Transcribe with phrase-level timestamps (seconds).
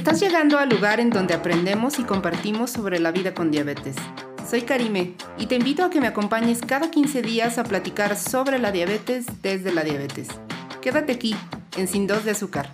[0.00, 3.96] Estás llegando al lugar en donde aprendemos y compartimos sobre la vida con diabetes.
[4.48, 8.58] Soy Karime y te invito a que me acompañes cada 15 días a platicar sobre
[8.58, 10.28] la diabetes desde la diabetes.
[10.80, 11.36] Quédate aquí,
[11.76, 12.70] en Sin Dos de Azúcar.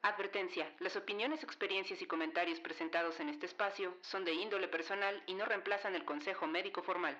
[0.00, 0.66] Advertencia.
[0.80, 5.44] Las opiniones, experiencias y comentarios presentados en este espacio son de índole personal y no
[5.44, 7.14] reemplazan el consejo médico formal.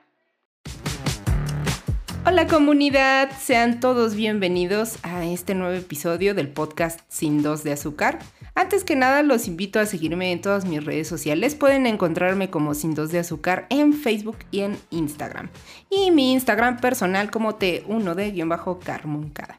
[2.26, 8.18] Hola comunidad, sean todos bienvenidos a este nuevo episodio del podcast Sin Dos de Azúcar.
[8.54, 11.54] Antes que nada los invito a seguirme en todas mis redes sociales.
[11.54, 15.50] Pueden encontrarme como Sin Dos de Azúcar en Facebook y en Instagram.
[15.90, 19.58] Y mi Instagram personal como T1D-Carmoncada.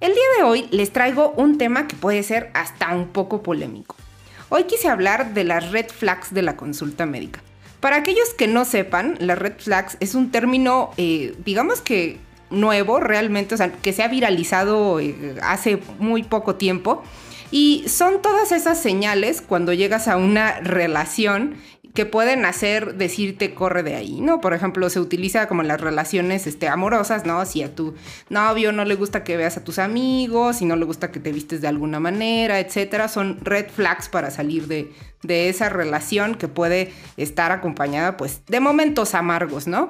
[0.00, 3.94] El día de hoy les traigo un tema que puede ser hasta un poco polémico.
[4.48, 7.40] Hoy quise hablar de las red flags de la consulta médica.
[7.80, 12.18] Para aquellos que no sepan, las red flags es un término, eh, digamos que
[12.50, 17.02] nuevo realmente, o sea, que se ha viralizado eh, hace muy poco tiempo.
[17.50, 21.56] Y son todas esas señales cuando llegas a una relación
[21.94, 24.40] que pueden hacer decirte corre de ahí, ¿no?
[24.40, 27.44] Por ejemplo, se utiliza como las relaciones este, amorosas, ¿no?
[27.44, 27.94] Si a tu
[28.28, 31.32] novio no le gusta que veas a tus amigos, si no le gusta que te
[31.32, 36.48] vistes de alguna manera, etcétera, son red flags para salir de, de esa relación que
[36.48, 39.88] puede estar acompañada, pues, de momentos amargos, ¿no?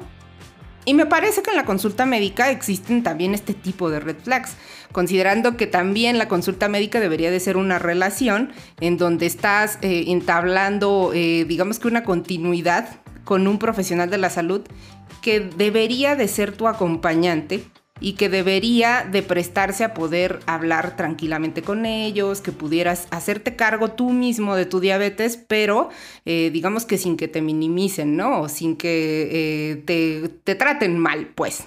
[0.87, 4.57] Y me parece que en la consulta médica existen también este tipo de red flags,
[4.93, 10.05] considerando que también la consulta médica debería de ser una relación en donde estás eh,
[10.09, 12.89] entablando, eh, digamos que una continuidad
[13.25, 14.63] con un profesional de la salud
[15.23, 17.63] que debería de ser tu acompañante
[18.03, 23.91] y que debería de prestarse a poder hablar tranquilamente con ellos, que pudieras hacerte cargo
[23.91, 25.91] tú mismo de tu diabetes, pero
[26.25, 28.49] eh, digamos que sin que te minimicen, ¿no?
[28.49, 29.83] Sin que
[30.45, 31.65] te traten mal, pues.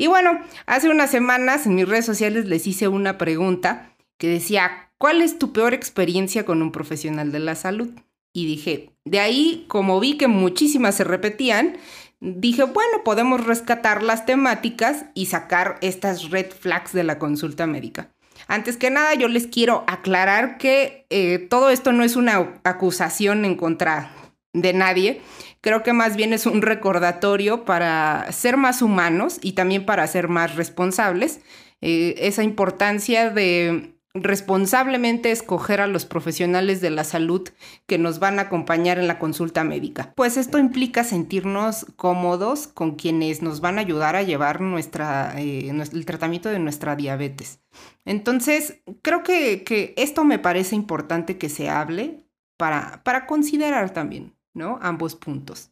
[0.00, 4.92] Y bueno, hace unas semanas en mis redes sociales les hice una pregunta que decía,
[4.96, 7.90] ¿cuál es tu peor experiencia con un profesional de la salud?
[8.32, 11.78] Y dije, de ahí, como vi que muchísimas se repetían,
[12.20, 18.12] dije, bueno, podemos rescatar las temáticas y sacar estas red flags de la consulta médica.
[18.46, 23.44] Antes que nada, yo les quiero aclarar que eh, todo esto no es una acusación
[23.44, 24.12] en contra
[24.52, 25.20] de nadie.
[25.60, 30.28] Creo que más bien es un recordatorio para ser más humanos y también para ser
[30.28, 31.40] más responsables.
[31.80, 37.48] Eh, esa importancia de responsablemente escoger a los profesionales de la salud
[37.86, 40.12] que nos van a acompañar en la consulta médica.
[40.16, 45.70] Pues esto implica sentirnos cómodos con quienes nos van a ayudar a llevar nuestra, eh,
[45.70, 47.60] el tratamiento de nuestra diabetes.
[48.04, 52.24] Entonces, creo que, que, esto me parece importante que se hable
[52.56, 54.78] para, para considerar también, ¿no?
[54.82, 55.70] Ambos puntos.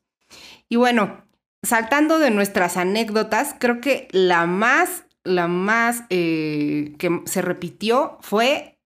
[0.68, 1.22] Y bueno,
[1.62, 8.78] saltando de nuestras anécdotas, creo que la más la más eh, que se repitió fue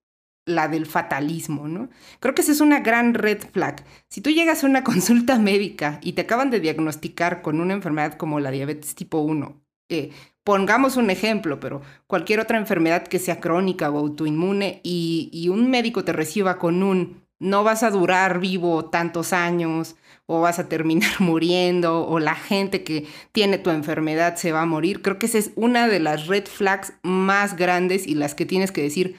[0.47, 1.91] la del fatalismo, ¿no?
[2.19, 3.84] Creo que esa es una gran red flag.
[4.09, 8.15] Si tú llegas a una consulta médica y te acaban de diagnosticar con una enfermedad
[8.15, 9.60] como la diabetes tipo 1,
[9.91, 10.10] eh,
[10.43, 16.05] pongamos un ejemplo, pero cualquier otra enfermedad que sea crónica o autoinmune y un médico
[16.05, 19.97] te reciba con un no vas a durar vivo tantos años
[20.27, 24.67] o vas a terminar muriendo o la gente que tiene tu enfermedad se va a
[24.67, 25.03] morir.
[25.03, 28.71] Creo que esa es una de las red flags más grandes y las que tienes
[28.71, 29.17] que decir,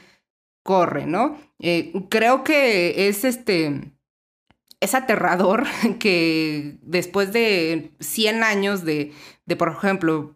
[0.63, 1.37] corre, ¿no?
[1.59, 3.91] Eh, creo que es este...
[4.79, 5.65] Es aterrador
[5.99, 9.13] que después de 100 años de,
[9.51, 10.33] de por ejemplo,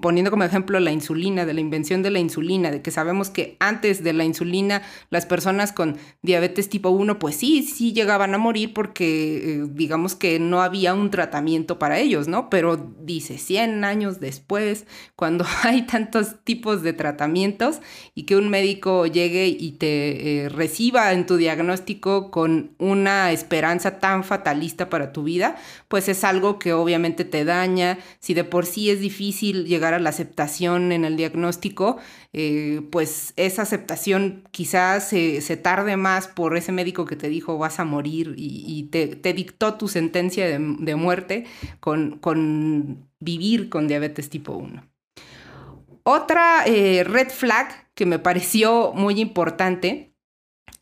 [0.00, 3.58] poniendo como ejemplo la insulina, de la invención de la insulina, de que sabemos que
[3.60, 4.80] antes de la insulina
[5.10, 10.14] las personas con diabetes tipo 1, pues sí, sí llegaban a morir porque eh, digamos
[10.14, 12.48] que no había un tratamiento para ellos, ¿no?
[12.48, 17.82] Pero dice 100 años después, cuando hay tantos tipos de tratamientos
[18.14, 23.98] y que un médico llegue y te eh, reciba en tu diagnóstico con una esperanza
[23.98, 25.56] tan fatalista para tu vida,
[25.88, 27.98] pues es algo que obviamente te daña.
[28.18, 31.98] Si de por sí es difícil llegar a la aceptación en el diagnóstico,
[32.32, 37.80] eh, pues esa aceptación quizás se, tarde más por ese médico que te dijo vas
[37.80, 41.46] a morir y, te, dictó tu sentencia de, muerte
[41.80, 44.82] con, con, vivir con diabetes tipo 1.
[46.02, 50.14] Otra eh, red flag que me pareció muy importante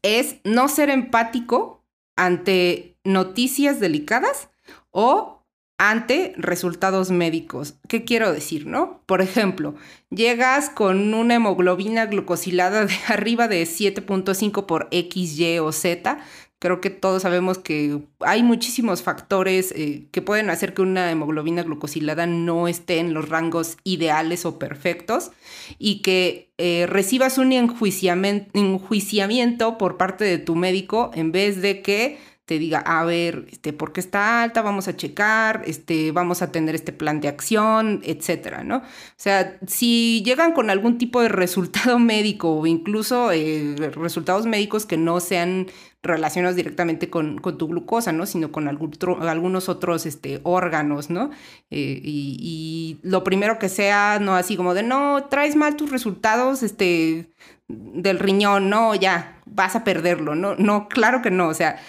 [0.02, 1.82] es no ser empático
[2.16, 4.50] ante noticias delicadas
[4.90, 5.43] o
[5.78, 7.74] ante resultados médicos.
[7.88, 9.02] ¿Qué quiero decir, no?
[9.06, 9.74] Por ejemplo,
[10.10, 16.18] llegas con una hemoglobina glucosilada de arriba de 7.5 por X, Y o Z,
[16.64, 21.62] Creo que todos sabemos que hay muchísimos factores eh, que pueden hacer que una hemoglobina
[21.62, 25.30] glucosilada no esté en los rangos ideales o perfectos
[25.78, 32.18] y que eh, recibas un enjuiciamiento por parte de tu médico en vez de que
[32.46, 34.60] te diga, a ver, este, ¿por qué está alta?
[34.60, 38.78] Vamos a checar, este, vamos a tener este plan de acción, etcétera, ¿no?
[38.78, 38.82] O
[39.16, 44.98] sea, si llegan con algún tipo de resultado médico o incluso eh, resultados médicos que
[44.98, 45.68] no sean
[46.02, 48.26] relacionados directamente con, tu glucosa, ¿no?
[48.26, 51.30] Sino con algunos otros este, órganos, ¿no?
[51.70, 56.62] Eh, y, lo primero que sea, no así como de, no, traes mal tus resultados,
[56.62, 57.30] este,
[57.68, 60.54] del riñón, no, ya, vas a perderlo, ¿no?
[60.56, 61.80] No, claro que no, o sea,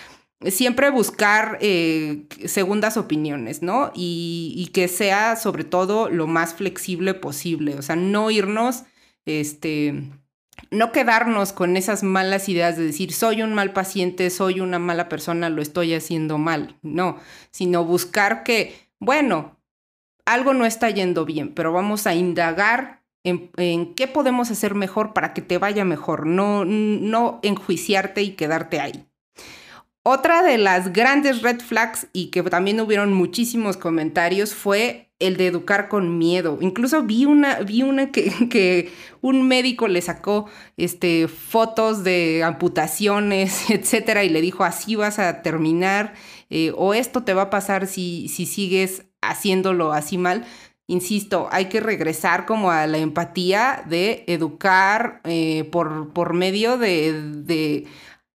[0.52, 3.92] siempre buscar eh, segundas opiniones, ¿no?
[3.96, 8.84] Y, que sea sobre todo lo más flexible posible, o sea, no irnos,
[9.26, 10.04] este,
[10.72, 15.08] no quedarnos con esas malas ideas de decir, soy un mal paciente, soy una mala
[15.08, 17.18] persona, lo estoy haciendo mal, no,
[17.52, 19.58] sino buscar que, bueno,
[20.26, 25.14] algo no está yendo bien, pero vamos a indagar en, en, qué podemos hacer mejor
[25.14, 29.08] para que te vaya mejor, no, no enjuiciarte y quedarte ahí.
[30.08, 35.48] Otra de las grandes red flags y que también hubieron muchísimos comentarios fue el de
[35.48, 36.60] educar con miedo.
[36.62, 38.92] Incluso vi una, vi una que, que
[39.22, 40.46] un médico le sacó
[40.78, 46.14] este, fotos de amputaciones, etcétera, y le dijo así vas a terminar,
[46.52, 50.46] eh, o esto te va a pasar si, si sigues haciéndolo así mal.
[50.86, 57.24] Insisto, hay que regresar como a la empatía de educar eh, por, por medio de,
[57.44, 57.88] de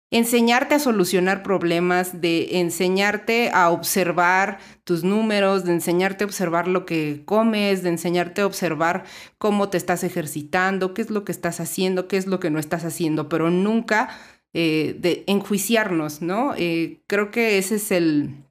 [0.09, 6.85] enseñarte a solucionar problemas, de enseñarte a observar tus números, de enseñarte a observar lo
[6.85, 9.03] que comes, de enseñarte a observar
[9.37, 12.59] cómo te estás ejercitando, qué es lo que estás haciendo, qué es lo que no
[12.59, 14.09] estás haciendo, pero nunca
[14.53, 16.53] eh, de enjuiciarnos, ¿no?
[16.57, 18.43] Eh, creo que ese es el...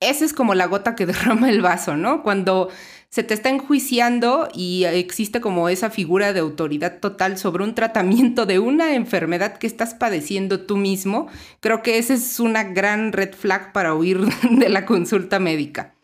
[0.00, 2.22] Esa es como la gota que derrama el vaso, ¿no?
[2.22, 2.70] Cuando
[3.12, 8.46] se te está enjuiciando y existe como esa figura de autoridad total sobre un tratamiento
[8.46, 11.26] de una enfermedad que estás padeciendo tú mismo,
[11.60, 14.20] creo que esa es una gran red flag para huir
[14.50, 15.94] de la consulta médica.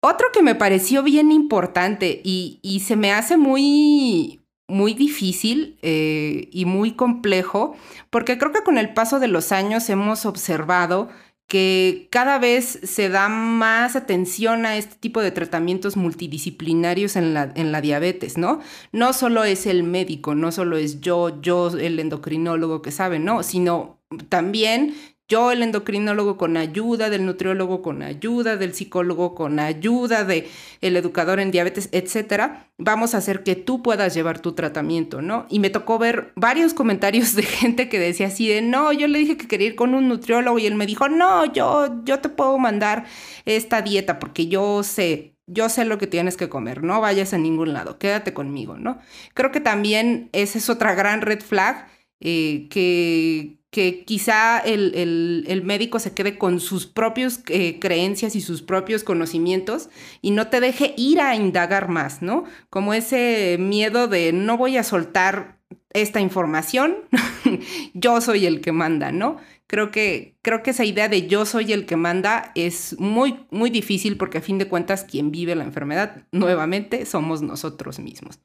[0.00, 6.64] Otro que me pareció bien importante y, se me hace muy, muy difícil eh, y
[6.64, 7.76] muy complejo,
[8.10, 11.10] porque creo que con el paso de los años hemos observado
[11.48, 17.50] que cada vez se da más atención a este tipo de tratamientos multidisciplinarios en la,
[17.54, 18.60] en la diabetes, ¿no?
[18.92, 23.42] No solo es el médico, no solo es yo, yo, el endocrinólogo que sabe, no,
[23.42, 23.98] sino
[24.28, 24.94] también
[25.28, 30.46] yo, el endocrinólogo, con ayuda del nutriólogo, con ayuda del psicólogo, con ayuda del
[30.80, 35.46] el educador en diabetes, etcétera, vamos a hacer que tú puedas llevar tu tratamiento, ¿no?
[35.50, 39.18] Y me tocó ver varios comentarios de gente que decía así de, no, yo le
[39.18, 42.30] dije que quería ir con un nutriólogo y él me dijo, no, yo, yo te
[42.30, 43.04] puedo mandar
[43.44, 47.38] esta dieta porque yo sé, yo sé lo que tienes que comer, no vayas a
[47.38, 48.98] ningún lado, quédate conmigo, ¿no?
[49.34, 51.88] Creo que también esa es otra gran red flag
[52.20, 58.62] eh, que, que quizá el, médico se quede con sus propias eh, creencias y sus
[58.62, 59.90] propios conocimientos
[60.22, 62.44] y no te deje ir a indagar más, ¿no?
[62.70, 65.58] Como ese miedo de no voy a soltar
[65.92, 66.96] esta información,
[67.94, 69.36] yo soy el que manda, ¿no?
[69.66, 73.68] Creo que, creo que esa idea de yo soy el que manda es muy, muy
[73.68, 78.40] difícil porque a fin de cuentas quien vive la enfermedad nuevamente somos nosotros mismos.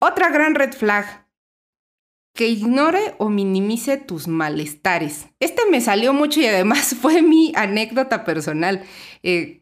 [0.00, 1.27] Otra gran red flag
[2.38, 5.26] que ignore o minimice tus malestares.
[5.40, 8.84] Este me salió mucho y además fue mi anécdota personal.
[9.24, 9.60] Eh,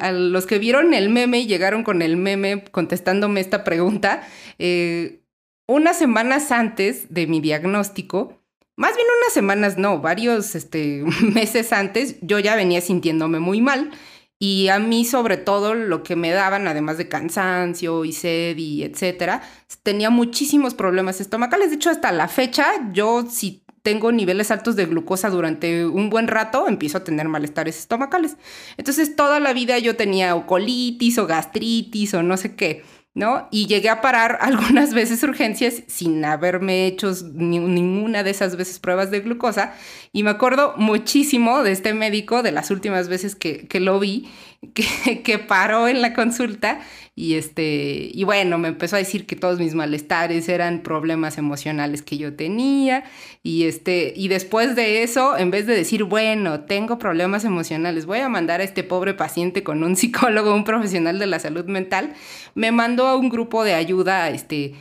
[0.00, 4.26] a los que vieron el meme y llegaron con el meme contestándome esta pregunta,
[4.58, 5.20] eh,
[5.68, 8.42] unas semanas antes de mi diagnóstico,
[8.76, 13.92] más bien unas semanas no, varios este, meses antes, yo ya venía sintiéndome muy mal
[14.42, 18.82] y a mí, sobre todo, lo que me daban, además de cansancio y sed y
[18.84, 19.42] etcétera,
[19.82, 21.68] tenía muchísimos problemas estomacales.
[21.68, 26.26] De hecho, hasta la fecha, yo si tengo niveles altos de glucosa durante un buen
[26.26, 28.38] rato, empiezo a tener malestares estomacales.
[28.78, 32.82] Entonces, toda la vida yo tenía o colitis o gastritis o no sé qué.
[33.14, 33.48] ¿No?
[33.50, 39.10] Y llegué a parar algunas veces urgencias sin haberme hecho ninguna de esas veces pruebas
[39.10, 39.74] de glucosa.
[40.12, 44.28] Y me acuerdo muchísimo de este médico, de las últimas veces que, que lo vi,
[44.74, 46.80] que, que, paró en la consulta
[47.20, 52.00] y, este, y bueno, me empezó a decir que todos mis malestares eran problemas emocionales
[52.00, 53.04] que yo tenía.
[53.42, 58.20] Y, este, y después de eso, en vez de decir, bueno, tengo problemas emocionales, voy
[58.20, 62.14] a mandar a este pobre paciente con un psicólogo, un profesional de la salud mental,
[62.54, 64.74] me mandó a un grupo de ayuda este,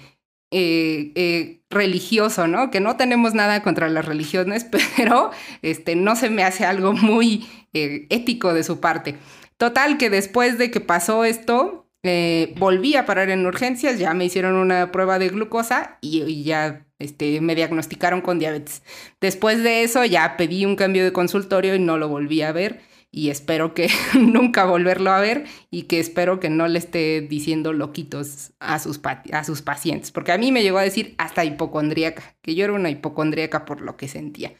[0.52, 2.72] eh, eh, religioso, ¿no?
[2.72, 4.66] Que no tenemos nada contra las religiones,
[4.98, 5.30] pero
[5.62, 9.16] este, no se me hace algo muy eh, ético de su parte.
[9.58, 11.86] Total, que después de que pasó esto,
[12.56, 17.42] volví a parar en urgencias, ya me hicieron una prueba de glucosa y, ya este,
[17.42, 18.84] me diagnosticaron con diabetes.
[19.20, 22.89] Después de eso ya pedí un cambio de consultorio y no lo volví a ver
[23.12, 27.74] y espero que nunca volverlo a ver y que espero que no le esté diciendo
[27.74, 29.00] loquitos a sus,
[29.32, 32.74] a sus pacientes, porque a mí me llegó a decir hasta hipocondríaca, que yo era
[32.74, 34.54] una hipocondríaca por lo que sentía.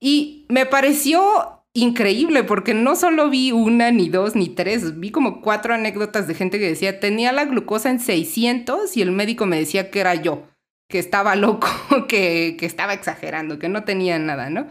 [0.00, 5.40] Y me pareció increíble porque no solo vi una, ni dos, ni tres, vi como
[5.40, 9.58] cuatro anécdotas de gente que decía, tenía la glucosa en 600 y el médico me
[9.58, 10.46] decía que era yo,
[10.88, 11.68] que estaba loco,
[12.08, 14.66] que, que estaba exagerando, que no tenía nada, ¿no?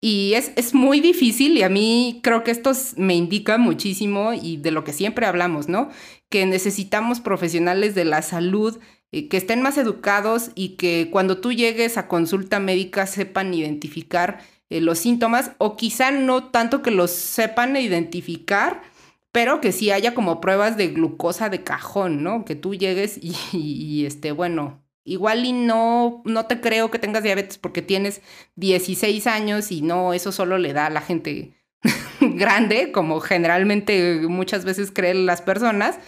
[0.00, 4.56] Y es, es, muy difícil y a mí creo que esto me indica muchísimo y
[4.56, 5.90] de lo que siempre hablamos, ¿no?
[6.28, 8.78] Que necesitamos profesionales de la salud
[9.10, 14.40] eh, que estén más educados y que cuando tú llegues a consulta médica sepan identificar
[14.70, 18.82] eh, los síntomas o quizá no tanto que los sepan identificar,
[19.32, 22.44] pero que sí haya como pruebas de glucosa de cajón, ¿no?
[22.44, 27.22] Que tú llegues y, y este, bueno, Igual y no, no te creo que tengas
[27.22, 28.20] diabetes porque tienes
[28.56, 31.54] 16 años y no, eso solo le da a la gente
[32.20, 35.98] grande, como generalmente muchas veces creen las personas,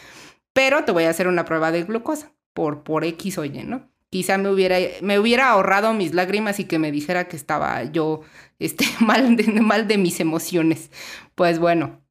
[0.53, 3.89] pero te voy a hacer una prueba de glucosa por, por X o Y, ¿no?
[4.11, 8.21] Quizá me hubiera, me hubiera ahorrado mis lágrimas y que me dijera que estaba yo
[8.59, 10.91] este, mal, mal de mis emociones.
[11.35, 12.03] Pues bueno,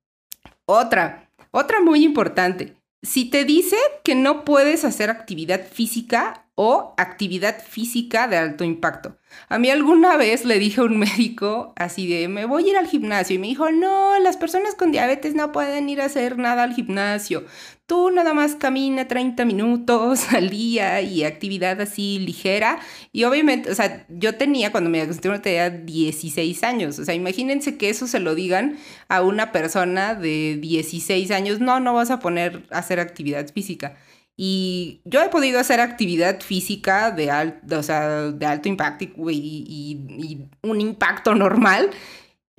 [0.65, 2.78] otra, otra muy importante.
[3.01, 9.15] Si te dice que no puedes hacer actividad física, o actividad física de alto impacto.
[9.47, 12.77] A mí alguna vez le dije a un médico así de, me voy a ir
[12.77, 16.37] al gimnasio y me dijo, no, las personas con diabetes no pueden ir a hacer
[16.37, 17.45] nada al gimnasio.
[17.89, 22.79] Tú nada más camina 30 minutos al día y actividad así ligera.
[23.11, 26.99] Y obviamente, o sea, yo tenía, cuando me diagnosticaron, tenía 16 años.
[26.99, 28.77] O sea, imagínense que eso se lo digan
[29.07, 33.97] a una persona de 16 años, no, no vas a poner a hacer actividad física.
[34.37, 41.89] Y yo he podido hacer actividad física de, de alto impacto y, un impacto normal.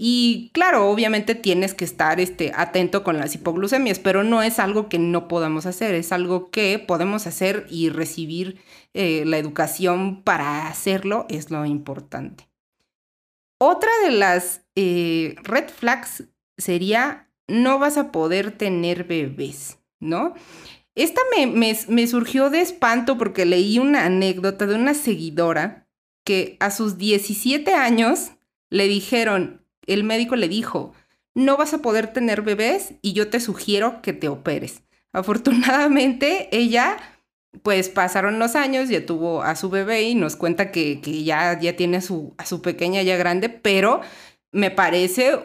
[0.02, 4.88] Y claro, obviamente tienes que estar este, atento con las hipoglucemias, pero no es algo
[4.88, 8.62] que no podamos hacer, es algo que podemos hacer y recibir
[8.94, 12.48] eh, la educación para hacerlo es lo importante.
[13.58, 16.24] Otra de las eh, red flags
[16.56, 20.32] sería no vas a poder tener bebés, ¿no?
[20.94, 21.20] Esta
[21.52, 25.86] me, surgió de espanto porque leí una anécdota de una seguidora
[26.24, 28.30] que a sus 17 años
[28.70, 30.92] le dijeron, el médico le dijo,
[31.34, 34.82] no vas a poder tener bebés y yo te sugiero que te operes.
[35.12, 36.96] Afortunadamente, ella,
[37.62, 41.76] pues pasaron los años, ya tuvo a su bebé y nos cuenta que, ya, ya
[41.76, 44.00] tiene a su, su pequeña ya grande, pero
[44.52, 45.38] me parece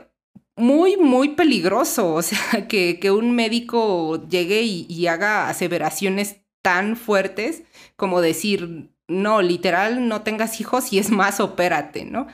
[0.55, 2.13] muy, muy peligroso.
[2.13, 7.63] O sea, que, que un médico llegue y, haga aseveraciones tan fuertes
[7.95, 12.27] como decir, no, literal, no tengas hijos y es más, opérate, ¿no?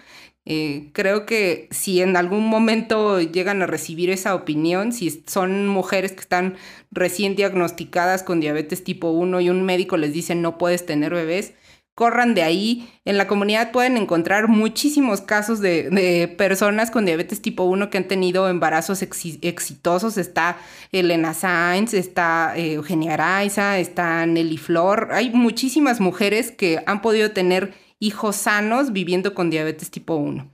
[0.45, 6.13] Eh, creo que si en algún momento llegan a recibir esa opinión, si son mujeres
[6.13, 6.55] que están
[6.89, 11.53] recién diagnosticadas con diabetes tipo 1 y un médico les dice no puedes tener bebés,
[12.01, 12.89] corran de ahí.
[13.05, 18.07] En la comunidad pueden encontrar muchísimos casos de, personas con diabetes tipo 1 que han
[18.07, 20.17] tenido embarazos exitosos.
[20.17, 20.57] Está
[20.91, 25.09] Elena Sainz, está eh, Eugenia Araiza, está Nelly Flor.
[25.11, 30.51] Hay muchísimas mujeres que han podido tener hijos sanos viviendo con diabetes tipo 1.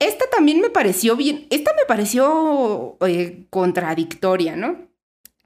[0.00, 4.88] Esta también me pareció bien, esta me pareció eh, contradictoria, ¿no?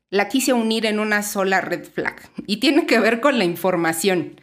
[0.09, 4.37] La quise unir en una sola red flag y tiene que ver con la información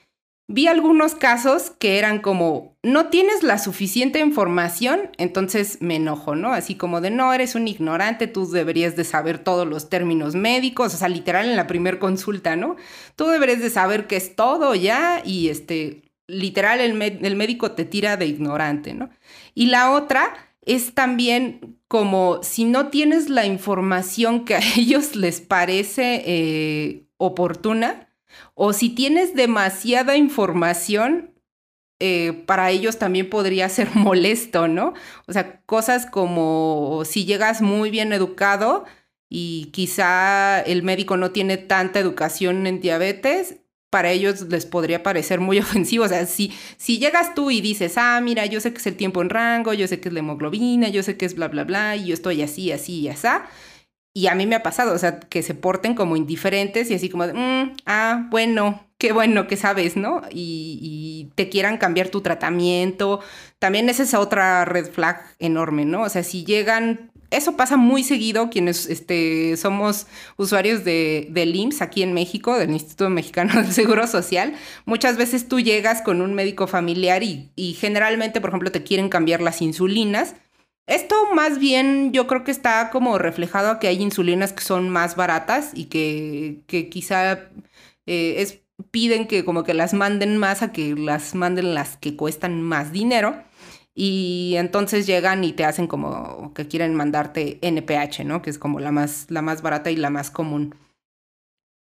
[0.51, 6.51] vi algunos casos que eran como, no tienes la suficiente información, entonces me enojo, ¿no?
[6.51, 10.93] Así como de, no, eres un ignorante, tú deberías de saber todos los términos médicos,
[10.93, 12.75] o sea, literal en la primer consulta, ¿no?
[13.15, 17.85] Tú deberías de saber qué es todo ya y este, literal el, el médico te
[17.85, 19.09] tira de ignorante, ¿no?
[19.53, 20.33] Y la otra
[20.65, 28.07] es también como si no tienes la información que a ellos les parece eh, oportuna,
[28.53, 31.33] o si tienes demasiada información,
[31.99, 34.93] eh, para ellos también podría ser molesto, ¿no?
[35.27, 38.85] O sea, cosas como si llegas muy bien educado
[39.29, 43.60] y quizá el médico no tiene tanta educación en diabetes,
[43.91, 46.05] para ellos les podría parecer muy ofensivo.
[46.05, 48.95] O sea, si, si llegas tú y dices, ah, mira, yo sé que es el
[48.95, 51.63] tiempo en rango, yo sé que es la hemoglobina, yo sé que es bla, bla,
[51.65, 53.27] bla, y yo estoy así, así y así,
[54.13, 57.09] y a mí me ha pasado, o sea, que se porten como indiferentes y así
[57.09, 60.21] como de, mm, ah, bueno, qué bueno que sabes, ¿no?
[60.31, 63.21] Y, y, te quieran cambiar tu tratamiento.
[63.59, 66.03] También esa es otra red flag enorme, ¿no?
[66.03, 70.05] O sea, si llegan eso pasa muy seguido quienes este, somos
[70.37, 74.53] usuarios de, del IMSS aquí en México, del Instituto Mexicano del Seguro Social.
[74.85, 79.09] Muchas veces tú llegas con un médico familiar y, y generalmente, por ejemplo, te quieren
[79.09, 80.35] cambiar las insulinas.
[80.87, 84.89] Esto más bien yo creo que está como reflejado a que hay insulinas que son
[84.89, 87.49] más baratas y que, que quizá
[88.05, 88.59] eh, es,
[88.91, 92.91] piden que como que las manden más a que las manden las que cuestan más
[92.91, 93.41] dinero.
[93.93, 98.41] Y entonces llegan y te hacen como que quieren mandarte NPH, ¿no?
[98.41, 100.75] Que es como la más, la más barata y la más común.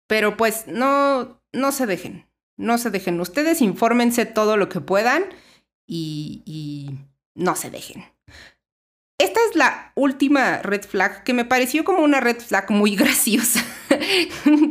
[0.06, 3.20] Pero pues no, no se dejen, no se dejen.
[3.20, 5.24] Ustedes infórmense todo lo que puedan
[5.86, 6.98] y, y
[7.34, 8.04] no se dejen.
[9.18, 13.62] Esta es la última red flag que me pareció como una red flag muy graciosa.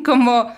[0.03, 0.51] como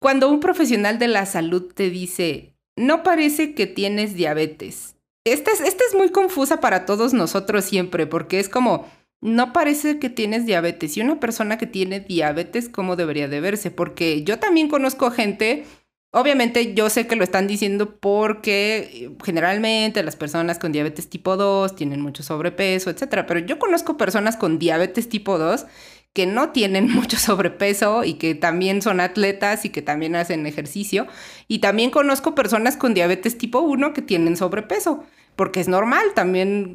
[0.00, 5.94] cuando un profesional de la salud te dice, no parece que tienes diabetes esta es,
[5.94, 8.86] muy confusa para todos nosotros siempre, porque es como,
[9.20, 10.96] no parece que tienes diabetes.
[10.96, 13.70] Y una persona que tiene diabetes, ¿cómo debería de verse?
[13.70, 15.66] Porque yo también conozco gente,
[16.12, 21.36] obviamente yo sé que lo están diciendo porque eh, generalmente las personas con diabetes tipo
[21.36, 23.24] 2 tienen mucho sobrepeso, etc.
[23.26, 25.66] Pero yo conozco personas con diabetes tipo 2
[26.12, 31.06] que no tienen mucho sobrepeso y que también son atletas y que también hacen ejercicio.
[31.48, 35.04] Y también conozco personas con diabetes tipo 1 que tienen sobrepeso,
[35.36, 36.74] porque es normal, también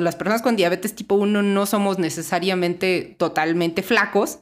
[0.00, 4.40] las personas con diabetes tipo 1 no somos necesariamente totalmente flacos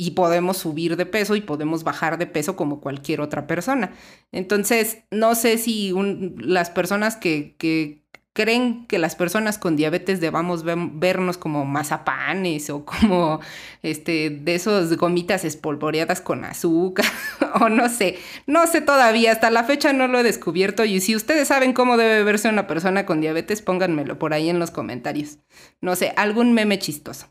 [0.00, 3.92] y podemos subir de peso y podemos bajar de peso como cualquier otra persona.
[4.30, 5.92] Entonces, no sé si
[6.38, 12.84] las personas que, que creen que las personas con diabetes debamos vernos como mazapanes o
[12.84, 13.40] como
[13.82, 17.06] este, de esos gomitas espolvoreadas con azúcar
[17.60, 21.16] o no sé, no sé todavía, hasta la fecha no lo he descubierto y si
[21.16, 25.38] ustedes saben cómo debe verse una persona con diabetes, pónganmelo por ahí en los comentarios.
[25.80, 27.26] No sé, algún meme chistoso.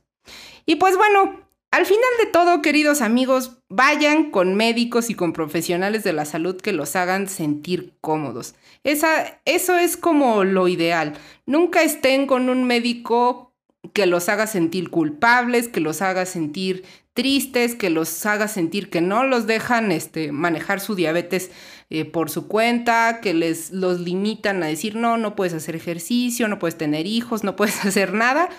[0.66, 1.46] Y pues bueno,
[1.78, 6.60] al final de todo, queridos amigos, vayan con médicos y con profesionales de la salud
[6.60, 8.56] que los hagan sentir cómodos.
[8.84, 11.13] Esa, eso es como lo ideal.
[11.46, 13.54] Nunca estén con un médico
[13.94, 19.02] que los haga sentir culpables, que los haga sentir tristes, que los haga sentir que
[19.02, 21.52] no los dejan este, manejar su diabetes
[21.92, 26.48] eh, por su cuenta, que les los limitan a decir no, no puedes hacer ejercicio,
[26.48, 28.50] no puedes tener hijos, no puedes hacer nada.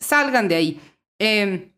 [0.00, 0.80] Salgan de ahí.
[1.20, 1.75] Em,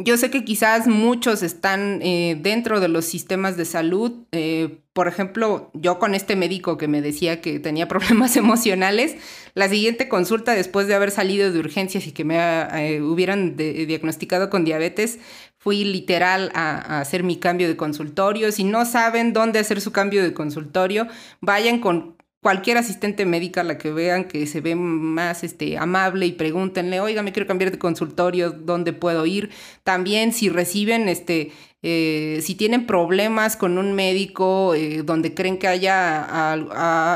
[0.00, 4.12] yo sé que quizás muchos están eh, dentro de los sistemas de salud.
[4.30, 9.16] Eh, por ejemplo, yo con este médico que me decía que tenía problemas emocionales,
[9.54, 14.50] la siguiente consulta después de haber salido de urgencias y que me eh, hubieran diagnosticado
[14.50, 15.18] con diabetes,
[15.58, 18.52] fui literal a, a, hacer mi cambio de consultorio.
[18.52, 21.08] Si no saben dónde hacer su cambio de consultorio,
[21.40, 22.17] vayan con
[22.48, 27.22] cualquier asistente médica la que vean que se ve más este, amable y pregúntenle, oiga,
[27.22, 29.50] me quiero cambiar de consultorio, ¿dónde puedo ir?
[29.84, 35.68] También si reciben, este, eh, si tienen problemas con un médico eh, donde creen que
[35.68, 36.54] haya,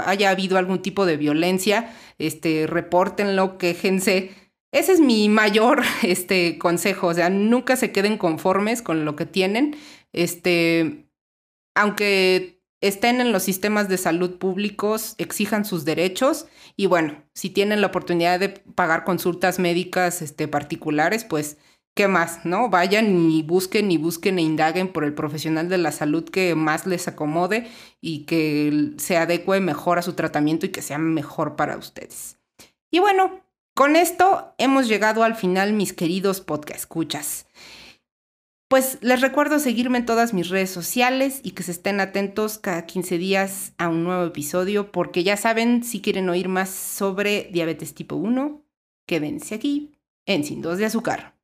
[0.07, 4.33] haya habido algún tipo de violencia, este, repórtenlo, quéjense.
[4.71, 9.25] Ese es mi mayor este, consejo, o sea, nunca se queden conformes con lo que
[9.25, 9.77] tienen.
[10.13, 11.07] Este,
[11.75, 17.81] aunque estén en los sistemas de salud públicos, exijan sus derechos y bueno, si tienen
[17.81, 21.57] la oportunidad de pagar consultas médicas este, particulares, pues
[21.95, 22.45] ¿qué más?
[22.45, 22.69] ¿No?
[22.69, 26.87] Vayan y busquen y busquen e indaguen por el profesional de la salud que más
[26.87, 31.77] les acomode y que se adecue mejor a su tratamiento y que sea mejor para
[31.77, 32.37] ustedes.
[32.91, 33.43] Y bueno,
[33.75, 37.47] con esto hemos llegado al final, mis queridos podcast escuchas.
[38.73, 42.87] Pues les recuerdo seguirme en todas mis redes sociales y que se estén atentos cada
[42.87, 47.93] 15 días a un nuevo episodio porque ya saben, si quieren oír más sobre diabetes
[47.93, 48.65] tipo 1,
[49.07, 49.93] quédense aquí
[50.25, 51.35] en Sin Dos de Azúcar.